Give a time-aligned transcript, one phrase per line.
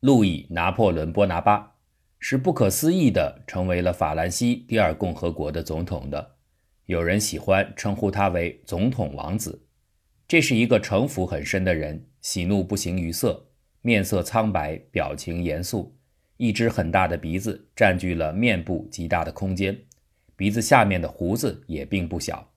[0.00, 1.74] 路易·拿破仑·波拿巴
[2.20, 6.36] 是不可思议的成为了法兰西第二共和国的总统的。
[6.86, 9.66] 有人喜欢称呼他为“总统王子”。
[10.28, 13.48] 这是一个城府很深的人，喜怒不形于色，
[13.82, 15.96] 面色苍白，表情严肃，
[16.36, 19.76] 一只很大的鼻子占据了面部极大的空间，
[20.36, 22.52] 鼻子下面的胡子也并不小。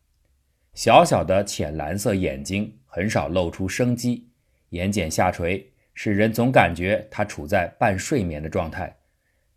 [0.75, 4.29] 小小的浅蓝色眼睛很少露出生机，
[4.69, 5.70] 眼睑下垂。
[5.93, 8.97] 使人总感觉他处在半睡眠的状态。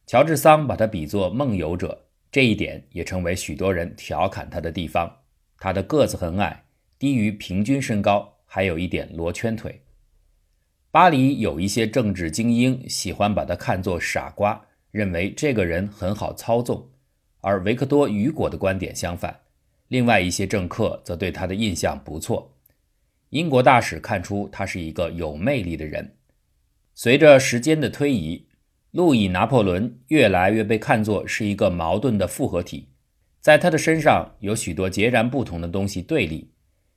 [0.07, 5.21] 乔治桑把他比作梦游者，这一点也成为许多人调侃他的地方。
[5.59, 6.65] 他的个子很矮，
[6.99, 9.81] 低于平均身高，还有一点罗圈腿。
[10.91, 16.91] 巴黎有一些政治精英喜欢把他看作傻瓜，认为这个人很好操纵。
[17.41, 19.41] 而维克多·雨果的观点相反，
[19.89, 22.55] 另外一些政客则对他的印象不错。
[23.31, 26.15] 英国大使看出他是一个有魅力的人。
[26.95, 28.47] 随着时间的推移，
[28.93, 32.91] 路易·拿破仑越来越被看作是一个矛盾的复合体，
[33.41, 36.53] 在他的身上有许多截然不同的东西对立。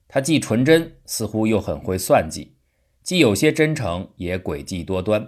[0.08, 2.54] 他既纯真，似乎又很会算计；
[3.02, 5.28] 既有些真诚，也诡计多端。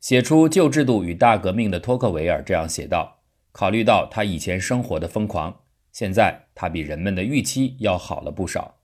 [0.00, 3.22] 写出《旧制度与大革命》的托克维尔这样写道
[3.52, 5.60] ：“考虑到他以前生活的疯狂，
[5.92, 8.78] 现在他比人们的预期要好了不少。”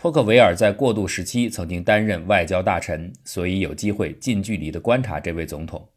[0.00, 5.88] 托克维尔在过渡时期曾经担任外交大臣，所以有机会近距离地观察这位总统。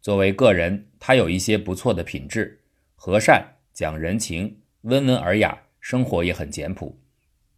[0.00, 2.62] 作为个人，他有一些不错的品质：
[2.94, 6.98] 和善、讲人情、温文尔雅，生活也很简朴。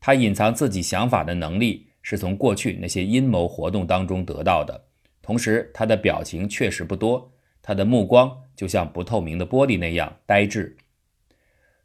[0.01, 4.87] 他隐藏自己想法的能力是从过去那些阴谋活动当中得到的。
[5.23, 7.33] 同时，他的表情确实不多，
[7.63, 10.77] 他的目光就像不透明的玻璃那样呆滞。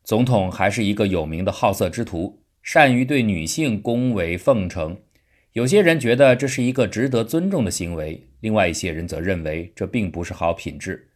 [0.04, 2.42] 总统还是一个有名的好色之徒。
[2.68, 4.98] 善于对女性恭维奉承，
[5.54, 11.08] 有些人觉得这是一个值得尊重的行为，另外一些人则认为这并不是好品质。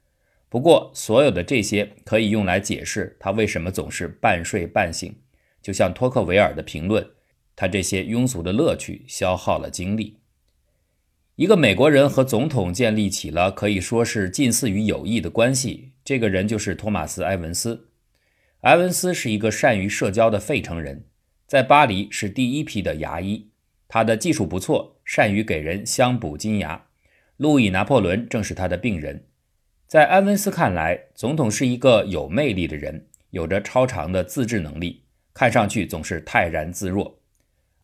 [0.48, 5.14] 不过，所有的这些可以用来解释他为什么总是半睡半醒。
[5.62, 7.06] 就像托克维尔的评论，
[7.54, 10.22] 他这些庸俗的乐趣消耗了精力。
[11.36, 17.90] 一个美国人和总统建立起了可以说是近似于友谊的关系，这个人就是托马斯·埃文斯。
[18.62, 21.04] 埃文斯是一个善于社交的费城人。
[21.52, 23.50] 在巴黎是第一批的牙医，
[23.90, 26.86] 他的技术不错，善于给人镶补金牙。
[27.36, 29.26] 路易·拿破仑正是他的病人。
[29.86, 35.04] 在埃文斯看来，总统是一个有魅力的人，有着超长的自制能力，
[35.34, 37.20] 看上去总是泰然自若。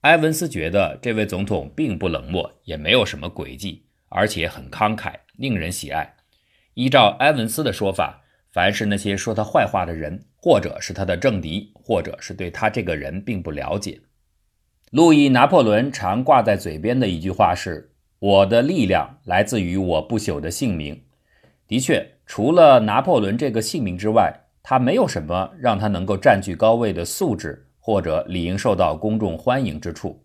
[0.03, 6.15] 埃文斯觉得这位总统并不冷漠，也没有什么诡计，而且很慷慨，令人喜爱。
[6.75, 8.23] 依照埃文斯的说法。
[8.49, 14.01] 凡是那些说他坏话的人，或者是他的政敌，或者是对他这个人并不了解。
[14.91, 21.01] 路易·拿破仑常挂在嘴边的一句话是：“我的力量来自于我不朽的姓名。”
[21.65, 30.21] 的确，除了拿破仑这个姓名之外，他没有什么让他能够占据高位的素质，或者理应受到公众欢迎之处。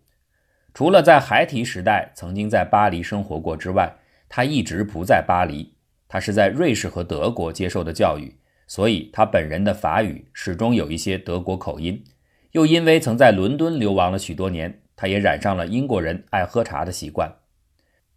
[0.73, 3.89] 除了在孩提时代曾经在巴黎生活过之外，
[4.27, 5.73] 他一直不在巴黎。
[6.09, 8.35] 他是在瑞士和德国接受的教育，
[8.67, 12.03] 所以他本人的法语始终有一些德国口音。
[12.51, 17.33] 又因为曾在伦敦流亡了许多年，他也染上了英国人爱喝茶的习惯。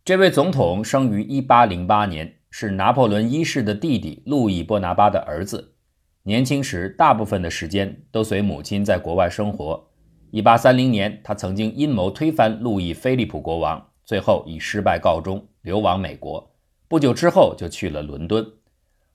[0.05, 5.75] 这位总统生于1808年，是拿破仑一世的弟弟路易·波拿巴的儿子。
[6.23, 9.89] 年轻时，大部分的时间都随母亲在国外生活。
[10.33, 16.53] 1830年，他曾经阴谋推翻路易·菲利普国王，最后以失败告终，流亡美国。
[16.89, 18.47] 不久之后就去了伦敦，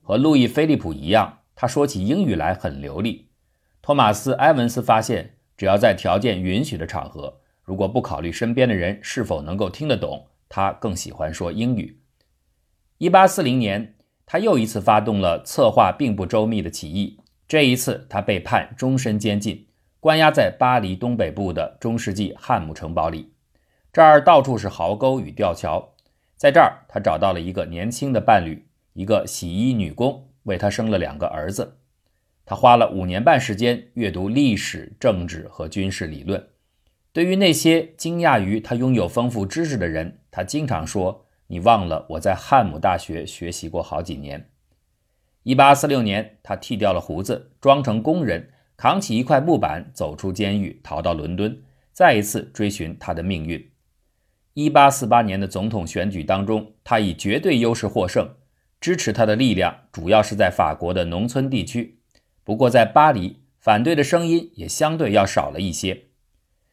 [0.02, 3.30] 和路易·菲利普一样，他说起英语来很流利。
[3.80, 12.00] 托马斯·埃文斯发现，只要在条件允许的场合，如果不考虑身边的人是否能够听得懂，他更喜欢说英语。
[12.98, 13.94] 1840年，
[14.26, 19.66] 他又一次发动了策划并不周密的起义，这一次他被判终身监禁，
[20.00, 23.32] 关押在巴黎东北部的中世纪汉姆城堡里，
[23.92, 25.94] 这儿到处是壕沟与吊桥。
[26.36, 31.78] 在这儿，他找到了一个年轻的伴侣，一个洗衣女工，为他生了两个儿子。
[32.44, 36.48] 他花了五年半时间阅读历史、政治和军事理论。
[37.12, 44.48] 对于那些惊讶于他拥有丰富知识的人，他经常说：“你忘了我在汉姆大学学习过好几年。
[45.44, 51.62] ”1846 年，他剃掉了胡子，装成工人，扛起一块木板，走出监狱，逃到伦敦，
[51.92, 53.70] 再一次追寻他的命运。
[54.54, 58.28] 一八四八年的总统选举当中，他以绝对优势获胜。
[58.82, 62.00] 支持他的力量主要是在法国的农村地区，
[62.42, 66.06] 不过在巴黎，反对的声音也相对要少了一些。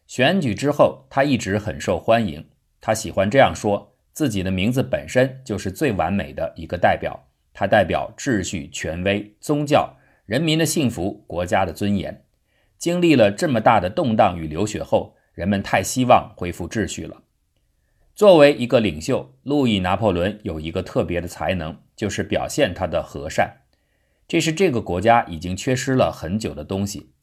[0.07, 2.49] 选举之后，他一直很受欢迎。
[2.81, 9.95] 他喜欢这样说：“自己的名字本身就是最完美的一个代表，它代表秩序、权威、宗教、
[10.25, 12.25] 人民的幸福、国家的尊严。
[12.79, 17.21] 经历了这么大的动荡与流血后，人们太希望恢复秩序了。
[18.19, 23.61] 作为一个领袖，路易拿破仑有一个特别的才能，就是表现他的和善。
[24.27, 27.13] 这是这个国家已经缺失了很久的东西。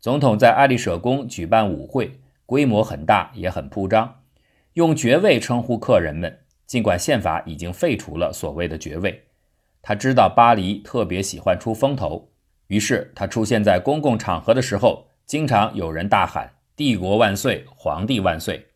[0.00, 4.22] 总统在爱丽舍宫举办舞会，规模很大，也很铺张，
[4.72, 6.38] 用爵位称呼客人们。
[6.66, 9.24] 尽管宪法已经废除了所谓的爵位，
[9.82, 12.30] 他知道巴黎特别喜欢出风头，
[12.68, 18.68] 于是他出现在公共场合的时候，经常有人大喊“帝国万岁，皇帝万岁”。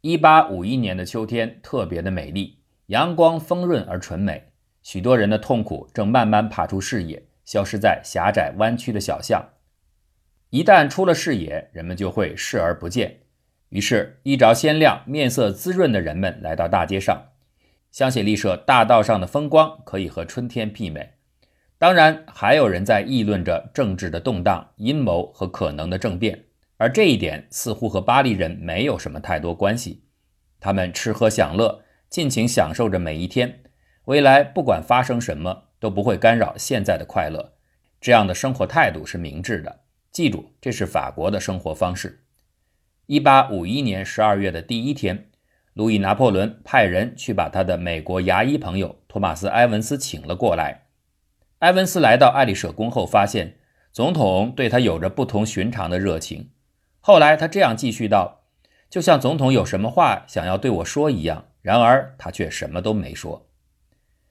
[0.00, 4.52] 一八五一年的秋天特别的美丽，阳光丰润而纯美。
[4.80, 9.44] 许多人的痛苦正慢慢爬出视野，消失在狭窄弯曲的小巷。
[10.50, 13.22] 一旦出了视野，人们就会视而不见。
[13.70, 17.30] 于是，衣着鲜亮、面色滋润的人们来到大街上。
[17.90, 21.14] 香榭丽舍大道上的风光可以和春天媲美。
[21.76, 26.44] 当然，还有人在议论着政治的动荡、阴谋和可能的政变，
[26.78, 30.04] 而这一点似乎和巴黎人没有什么太多关系。
[30.58, 33.60] 他们吃喝享乐，尽情享受着每一天。
[34.06, 37.52] 未来不管发生什么都不会干扰现在的快乐，
[38.00, 39.80] 这样的生活态度是明智的。
[40.10, 42.24] 记住，这是法国的生活方式。
[43.06, 45.30] 一八五一年十二月的第一天，
[45.74, 50.86] 路易拿破仑派人去把他的美国牙医朋友托马斯·埃文斯请了过来。
[51.58, 53.58] 埃文斯来到爱丽舍宫后，发现
[53.92, 56.50] 总统对他有着不同寻常的热情。
[57.00, 58.44] 后来他这样继续道
[58.90, 63.50] ：“就像总统有什么话想要对我说一样。”然而他却什么都没说。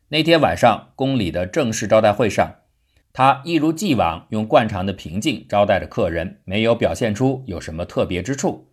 [0.07, 2.61] 那天晚上，宫里的正式招待会上，
[3.13, 8.71] 他一如既往用惯常的平静招待着客人，没有表现出有什么特别之处。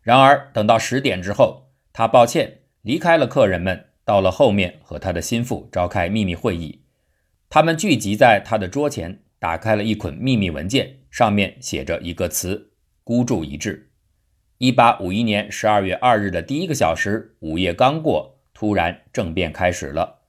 [0.00, 6.82] 然而，等到十点之后，他抱歉离开了客人们，到了后面和他的心腹召开秘密会议。
[7.50, 12.69] 他们聚集在他的桌前，打开了一捆秘密文件，上面写着一个词：
[13.04, 13.90] 孤注一掷。
[14.58, 20.20] 一八五一年十二月二日的第一个小时，午夜刚过，突然政变开始了。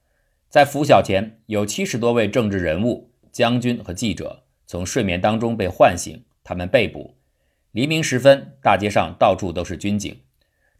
[0.48, 7.16] 在拂晓前，有七十多位政治人物、将军和记者从睡眠当中被唤醒，他们被捕。
[7.72, 10.20] 黎明时分，大街上到处都是军警。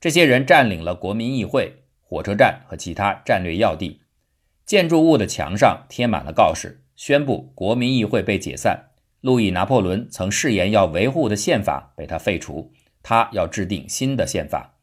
[0.01, 4.01] 这些人占领了国民议会、火车站和其他战略要地。
[4.65, 8.92] 建筑物的墙上贴满了告示，宣布国民议会被解散。
[9.23, 12.73] 路易拿破仑曾誓言要维护的宪法被他废除，
[13.05, 14.75] 他要制定新的宪法。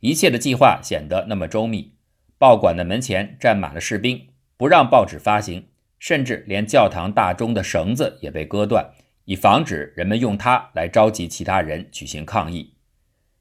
[0.00, 1.94] 一切的计划显得那么周密。
[2.36, 4.28] 报馆的门前站满了士兵，
[4.58, 8.90] 不让报纸发行，甚至连教堂大钟的绳子也被割断，
[9.24, 12.74] 以防止人们用它来召集其他人举行抗议。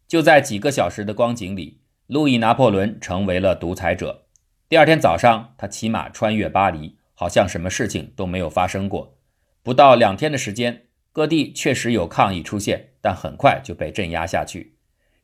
[0.08, 4.28] 就在几个小时的光景里，路易拿破仑成为了独裁者。
[4.70, 9.18] 第二天早上，他骑马穿越巴黎，好像什么事情都没有发生过。
[9.64, 14.76] 不到两天的时间，各地确实有抗议出现，但很快就被镇压下去，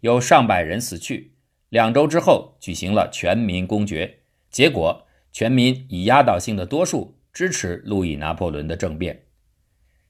[0.01, 1.33] 有上百人死去。
[1.69, 4.19] 两周之后，举行了全民公决，
[4.51, 9.23] 结果全民以压倒性的多数支持路易拿破仑的政变。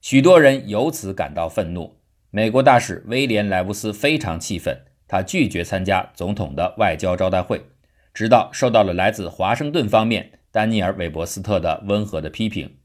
[0.02, 1.98] 许多人由此感到愤怒。
[2.30, 7.66] 美国大使威廉莱乌斯非常气愤，他拒绝参加总统的外交招待会，
[8.14, 12.78] 直到受到了来自华盛顿方面丹尼尔韦伯斯特的温和的批评。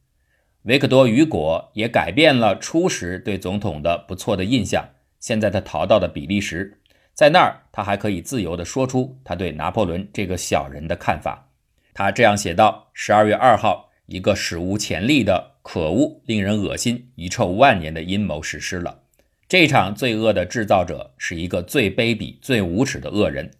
[0.63, 4.89] 维克多雨果也改变了初时对总统的不错的印象，
[5.19, 6.79] 现在他逃到了比利时。
[7.15, 11.49] 在那儿，他还可以自由地说出他对拿破仑这个小人的看法。
[11.93, 19.01] 他这样写道：“十二月二号，一个史无前例的、可恶、令人恶心、遗臭万年的阴谋实施了。
[19.49, 23.51] 这场罪恶的制造者是一个最卑鄙、最无耻的恶人，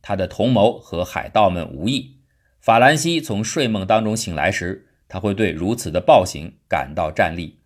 [0.00, 2.18] 他的同谋和海盗们无异。
[2.60, 7.58] 法兰西从睡梦当中醒来时，他会对如此的暴行感到战栗。”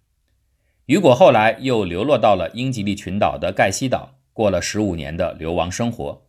[0.86, 4.14] 雨果后来又流落到了英吉利群岛的盖西岛。
[4.32, 6.26] 过了十五年的流亡生活，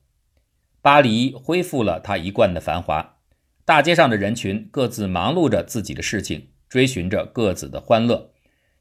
[0.81, 3.17] 巴黎恢复了他一贯的繁华。
[3.65, 8.31] 大街上的人群各自忙碌着自己的事情，追寻着各自的欢乐。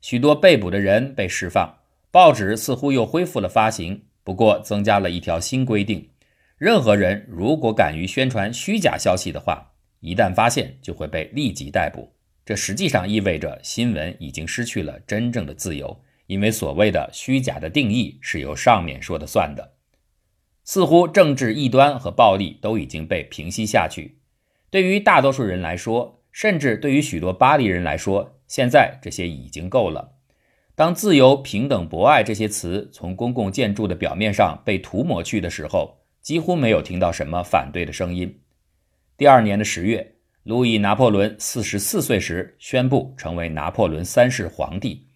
[0.00, 1.78] 许多被捕的人被释放，
[2.12, 6.08] 报纸似乎又恢复了发行，不过增加了一条新规定：
[6.56, 12.12] 任何人如果敢于宣传虚假消息的话，一旦发现就会被立即逮捕。
[12.46, 16.00] 这实际上意味着新闻已经失去了真正的自由。
[16.26, 19.74] 因为所谓的虚假的定义是由上面说的算的，
[20.64, 24.18] 似乎政治异端和暴力都已经被平息下去。
[24.68, 30.14] 对于大多数人来说，甚至对于许多巴黎人来说，现在这些已经够了。
[30.74, 38.40] 当自由、平等、博爱这些词从公共建筑的表面上被涂抹去的时候，几乎没有听到什么反对的声音。
[39.16, 40.15] 第二年的十月，
[40.46, 45.08] 路易拿破仑四十四岁时宣布成为拿破仑三世皇帝。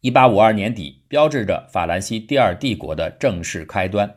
[0.00, 4.14] 一八五二年底，标志着法兰西第二帝国的正式开端。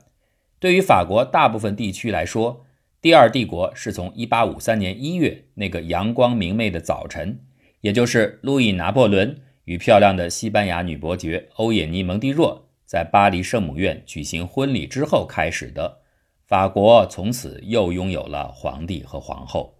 [0.59, 2.67] 对于法国大部分地区来说，
[3.01, 7.39] 第二帝国是从一八五三年一月那个阳光明媚的早晨，
[7.81, 16.01] 也就是路易拿破仑与漂亮的西班牙女伯爵欧也妮蒙蒂若在巴黎圣母院举行婚礼之后开始的。
[16.45, 19.79] 法国从此又拥有了皇帝和皇后。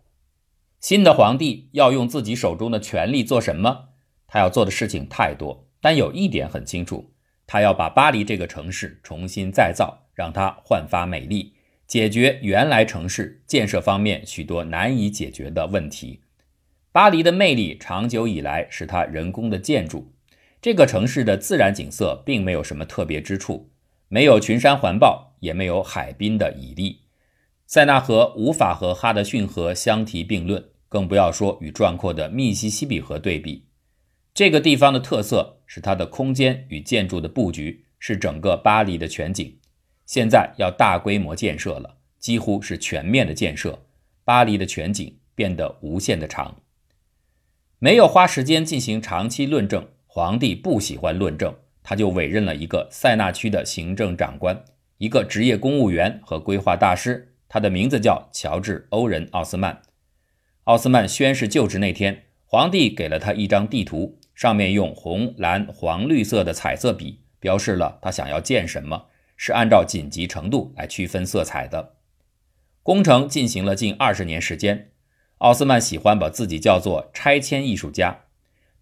[0.84, 3.92] 新的皇帝要用自己手中的权力做什么？
[4.28, 5.70] 他要做的事情太多。
[5.80, 7.14] 但有一点很清楚，
[7.48, 11.54] 他要把巴黎这个城市重新再造，让它焕发美丽，
[11.88, 16.20] 解决原来城市建设方面许多难以解决的问题。
[16.92, 20.12] 巴黎的魅力长久以来是它人工的建筑。
[20.62, 23.70] 这个城市的自然景色并没有什么特别之处，
[24.10, 27.04] 没有群山环抱，也没有海滨的绮丽。
[27.66, 33.66] 塞纳河无法和哈德逊河相提并论，更不要说与壮阔的密西西比河对比。
[34.32, 39.58] 这个地方的特色是它的空间与建筑的布局，是整个巴黎的全景。
[40.06, 43.88] 现在要大规模建设了，几乎是全面的建设，
[44.24, 46.58] 巴黎的全景变得无限的长。
[47.80, 54.64] 没有花时间进行长期论证，皇帝不喜欢论证，他就委任了一个塞纳区的行政长官，
[55.00, 59.82] 一个职业公务员和规划大师，他的名字叫乔治·欧仁·奥斯曼。
[60.66, 64.20] 奥斯曼宣誓就职那天，皇帝给了他一张地图。
[64.34, 71.98] 上面用红、蓝、黄、绿色的彩色笔标示了他想要建什么，是按照紧急程度来区分色彩的。
[72.82, 74.90] 工程进行了近二十年时间。
[75.40, 78.22] 奥斯曼喜欢把自己叫做拆迁艺术家，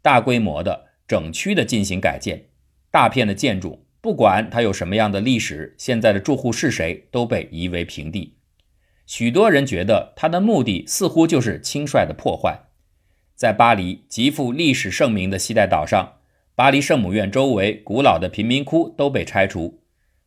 [0.02, 2.46] 大规模的、整区的进行改建，
[2.92, 8.38] 大片的建筑，不管它有什么样的历史，现在的住户是谁，都被夷为平地。
[9.14, 12.62] 许多人觉得他的目的似乎就是轻率的破坏。
[13.36, 16.14] 在巴黎极富历史盛名的西带岛上，
[16.56, 19.82] 巴黎圣母院周围古老的贫民窟都被拆除。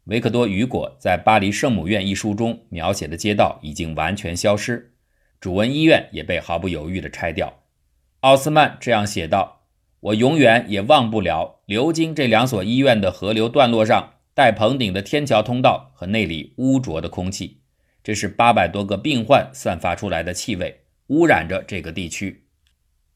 [0.05, 4.93] 维克多·雨果在《巴黎圣母院》一书中描写的街道已经完全消失，
[5.41, 7.63] 主文医院也被毫不犹豫地拆掉。
[8.21, 9.63] 奥斯曼这样写道
[10.01, 17.63] ：“我永远也忘不了流经这两所医院的河流段落上带棚顶的天桥通道和那里污浊的空气。
[18.05, 22.45] 这是八百多个病患散发出来的气味，污染着这个地区。”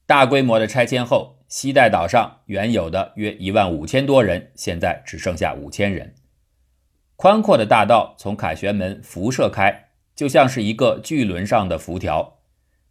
[0.05, 6.15] 大规模的拆迁后，西带岛上原有的约一万五千多人，现在只剩下五千人。
[7.15, 12.39] 宽阔的大道从凯旋门辐射开，就像是一个巨轮上的辐条。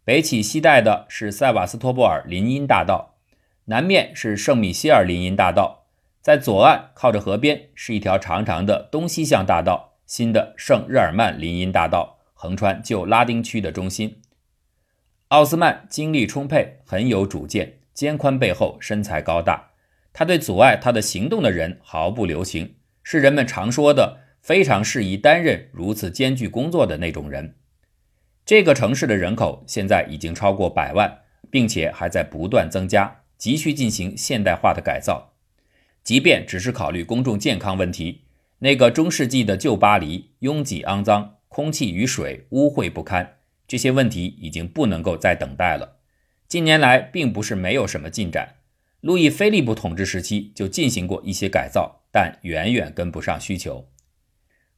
[0.05, 3.17] 北起西带的是塞瓦斯托波尔林荫大道，
[3.65, 5.87] 南面是圣米歇尔林荫大道，
[6.21, 14.19] 在左岸靠着河边是一条长长的东西向大道，新的圣日耳曼林荫大道横穿旧拉丁区的中心。
[15.27, 19.69] 奥斯曼精力充沛，很有主见，肩宽背厚，身材高大。
[20.11, 22.73] 他对阻碍他的行动的人毫不留情，
[23.03, 27.57] 是人们常说的非常适宜担任如此艰巨工作的那种人。
[28.43, 31.19] 这个城市的人口现在已经超过百万，
[31.51, 35.35] 并且还在不断增加，急需进行现代化的改造。
[36.03, 38.23] 即便只是考虑公众健康问题，
[38.59, 43.37] 那个中世纪的旧巴黎拥挤肮脏，空气与水污秽不堪。
[43.67, 45.97] 这些问题已经不能够再等待了。
[46.47, 48.55] 近年来并不是没有什么进展，
[49.01, 53.87] 路易菲利普统治时期就进行过一些改造，但远远跟不上需求。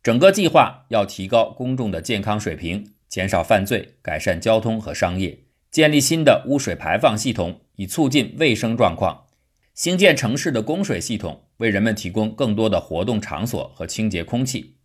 [0.03, 5.39] 整个计划要提高公众的健康水平，减少犯罪，改善交通和商业，
[5.71, 9.27] 建立新的污水排放系统，以促进卫生状况；
[9.81, 14.75] 兴建城市的供水系统，为人们提供更多的活动场所和清洁空气。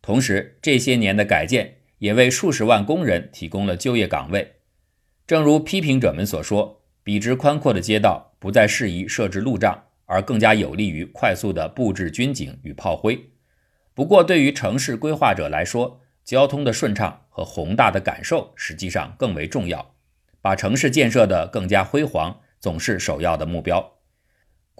[0.00, 1.74] 同时，这些年的改建。
[1.98, 4.54] 也为数十万工人提供了就业岗位。
[5.26, 13.32] 正如批评者们所说，笔直宽阔的街道不再适宜设置路障，而更加有利于快速的布置军警与炮灰。
[13.92, 19.94] 不过，对于城市规划者来说，交通的顺畅和宏大的感受实际上更为重要。
[20.40, 23.99] 把城市建设得更加辉煌，总是首要的目标。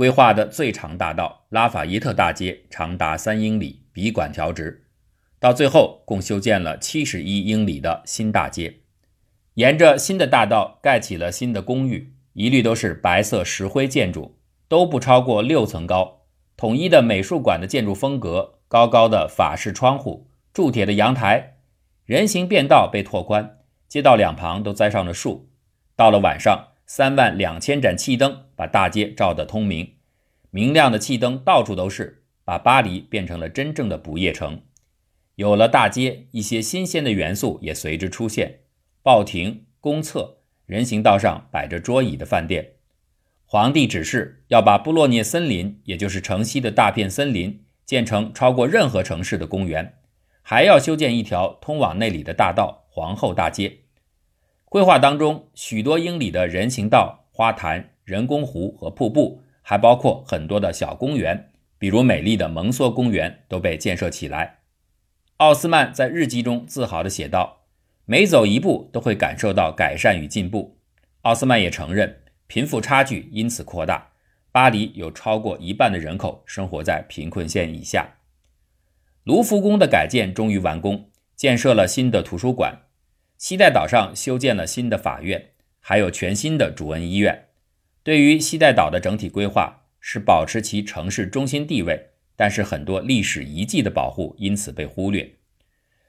[0.00, 4.86] 规划的最长大道拉法伊特大街长达三英里，笔管调直。
[5.38, 8.76] 到最后，共修建了七十一英里的新大街，
[9.56, 14.38] 沿着新的大道盖起了新的公寓，一律都是白色石灰建筑，
[14.68, 16.22] 都不超过六层高。
[16.56, 21.58] 统一的美术馆的建筑风格，高高的法式窗户，铸铁的阳台，
[22.06, 25.50] 人行便道被拓宽，街道两旁都栽上了树。
[25.94, 29.92] 到了晚上，三万两千盏气灯把大街照得通明，
[30.50, 34.62] 明亮的气灯到处都是，把巴黎变成了真正的不夜城。
[35.36, 38.62] 有了大街，一些新鲜的元素也随之出现：
[39.04, 42.72] 报亭、公厕、人行道上摆着桌椅的饭店。
[43.44, 49.94] 皇帝指示要把布洛涅森林，也就是城西的大片森林，建成超过任何城市的公园，
[50.42, 53.79] 还要修建一条通往那里的大道——皇后大街。
[54.70, 64.60] 规划当中，许多英里的人行道、花坛、人工湖和瀑布，还包括很多的小公园，比如美丽的蒙梭公园，都被建设起来。
[65.38, 67.62] 奥斯曼在日记中自豪地写道
[68.06, 70.78] ：“每走一步，都会感受到改善与进步。”
[71.22, 72.20] 奥斯曼也承认。
[72.46, 74.10] 贫富差距因此扩大，
[74.52, 78.18] 巴黎有超过一半的人口生活在贫困线以下。
[79.24, 82.82] 卢浮宫的改建终于完工，建设了新的图书馆。
[83.40, 87.46] 西带岛上修建了新的法院，还有全新的主恩医院。
[88.02, 95.36] 对于西带岛的整体规划是保持其城市中心地位，但是很多历史遗迹的保护因此被忽略。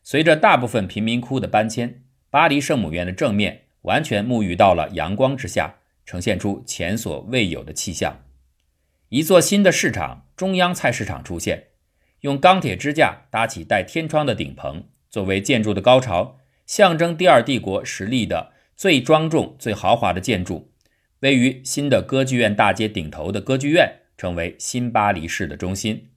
[0.04, 5.76] 随着大部分贫民窟的搬迁，巴黎圣母院的正面完全沐浴到了阳光之下。
[6.04, 8.26] 呈现出前所未有的气象，
[9.08, 11.68] 一座新的市场——中央菜市场出现，
[12.22, 16.40] 用钢铁支架搭起带天窗的顶棚，作为建筑的高潮，
[16.72, 20.72] 象征第二帝国实力的最庄重、最豪华的建筑。
[21.20, 26.12] 位于新的歌剧院大街顶头的歌剧院，成为新巴黎市的中心。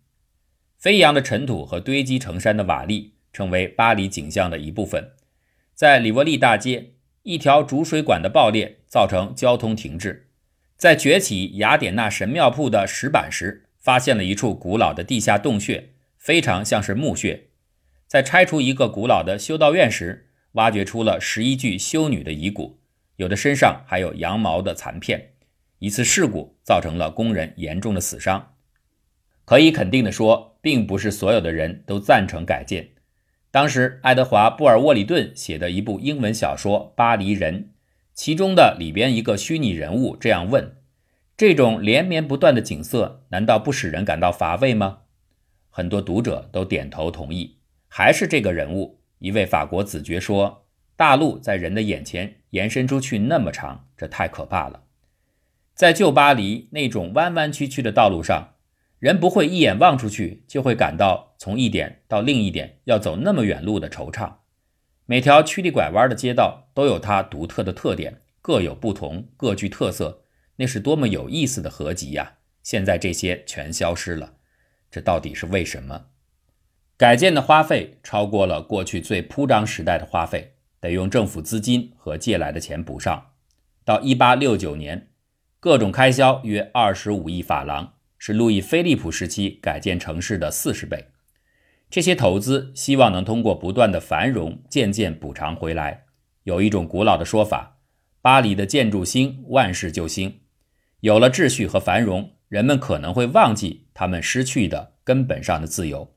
[0.79, 5.11] 飞扬的尘土和堆积成山的瓦砾，成为巴黎景象的一部分。
[5.75, 6.93] 在里沃利大街。
[7.25, 10.29] 一条主水管的爆裂造成交通停滞。
[10.77, 17.49] 在掘起雅典娜神庙铺的石板时，发现了一处古老的地下洞穴，非常像是墓穴。
[18.07, 20.24] 在拆除一个古老的修道院时，
[20.55, 22.81] 挖掘出了十一具修女的遗骨，
[23.17, 25.35] 有的身上还有羊毛的残片。
[25.79, 28.55] 一次事故造成了工人严重的死伤。
[29.45, 32.91] 可以肯定的说，并不是所有的人都赞成改建。
[33.51, 37.61] 当时，爱德华·布尔沃里顿写的一部英文小说《巴黎人》，
[38.15, 40.77] 其中的里边一个虚拟人物这样问
[41.37, 45.01] ：“这种连绵不断的景色，难道不使人感到乏味吗？”
[45.69, 47.59] 很多读者都点头同意。
[47.89, 54.85] 还是这个人物，一位法国子爵说：“大陆在人的眼前延伸出去那么长，这太可怕了。”
[55.75, 58.51] 在旧巴黎那种弯弯曲曲的道路上。
[59.01, 64.37] 人不会一眼望出去就会感到从一点到另一点要走那么远路的惆怅。
[65.05, 70.23] 每条曲里拐弯的街道都有它独特的特点，各有不同，各具特色。
[70.57, 72.37] 那是多么有意思的合集呀！
[72.63, 74.37] 现在这些全消失了，
[74.91, 76.07] 这到底是为什么？
[77.05, 83.27] 改建的花费超过了过去最铺张时代的花费，得用政府资金和借来的钱补上。
[83.85, 85.09] 到1869年，
[85.61, 87.93] 各种开销约25亿法郎。
[88.17, 91.09] 是路易菲利普时期改建城市的四十倍，
[91.91, 96.05] 这些投资希望能通过不断的繁荣渐渐补偿回来。
[96.45, 97.81] 有一种古老的说法：
[98.23, 100.41] 巴黎的建筑兴，万事就兴。
[101.01, 106.14] 有了秩序和繁荣，人们可能会忘记他们失去的根本上的自由。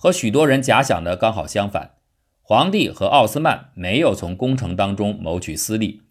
[0.00, 1.96] 和许多人假想的刚好相反，
[2.40, 6.02] 皇帝和奥斯曼没有从工程当中谋取私利，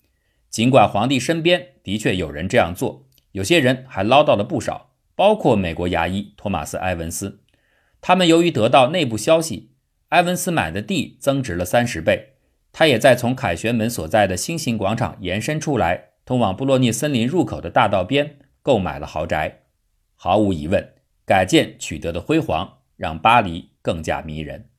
[0.49, 4.91] 尽管皇帝身边的确有人这样做，有些人还捞到了不少。
[5.15, 7.39] 包括美国牙医托马斯·埃文斯，
[8.01, 9.71] 他们由于得到内部消息，
[10.09, 12.33] 埃文斯买的地增值了三十倍。
[12.71, 19.63] 他也在从凯旋门所在的星形广场延伸出来、通往布洛涅森林入口的大道边购买了豪宅。
[20.13, 20.93] 毫无疑问，
[21.25, 24.69] 改建取得的辉煌让巴黎更加迷人。